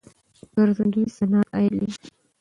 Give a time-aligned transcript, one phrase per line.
[0.55, 1.89] ګرځندوی صنعت عاید لري.